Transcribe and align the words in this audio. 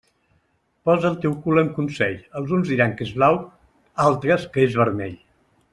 Posa 0.89 1.05
el 1.09 1.17
teu 1.25 1.35
cul 1.43 1.61
en 1.63 1.69
consell, 1.75 2.17
els 2.41 2.55
uns 2.59 2.73
diran 2.73 2.95
que 3.01 3.07
és 3.09 3.15
blau, 3.19 3.41
altres 4.09 4.47
que 4.57 4.65
és 4.71 4.79
vermell. 4.83 5.19